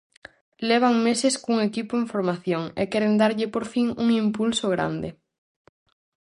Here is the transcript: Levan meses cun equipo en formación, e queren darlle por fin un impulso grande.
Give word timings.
Levan 0.67 0.95
meses 1.07 1.35
cun 1.43 1.57
equipo 1.69 1.93
en 2.01 2.05
formación, 2.13 2.63
e 2.81 2.83
queren 2.91 3.13
darlle 3.21 3.47
por 3.53 3.65
fin 3.73 3.87
un 4.03 4.07
impulso 4.23 4.65
grande. 4.75 5.09